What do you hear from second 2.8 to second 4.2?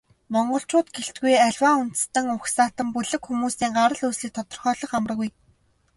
бүлэг хүмүүсийн гарал